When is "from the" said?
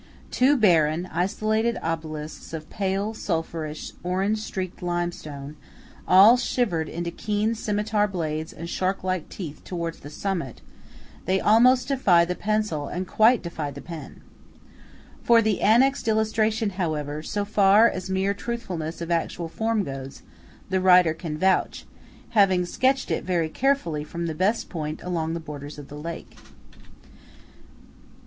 24.03-24.33